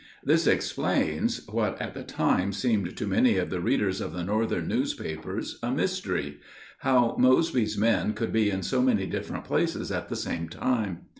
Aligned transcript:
This 0.23 0.47
explains 0.47 1.45
what 1.45 1.79
at 1.79 1.93
the 1.93 2.01
time 2.01 2.53
seemed 2.53 2.97
to 2.97 3.05
many 3.05 3.37
of 3.37 3.51
the 3.51 3.61
readers 3.61 4.01
of 4.01 4.13
the 4.13 4.23
Northern 4.23 4.67
newspapers 4.67 5.59
a 5.61 5.69
mystery 5.69 6.39
how 6.79 7.15
Mosby's 7.19 7.77
men 7.77 8.13
could 8.13 8.33
be 8.33 8.49
in 8.49 8.63
so 8.63 8.81
many 8.81 9.05
different 9.05 9.43
places 9.43 9.91
at 9.91 10.09
the 10.09 10.15
same 10.15 10.49
time. 10.49 11.01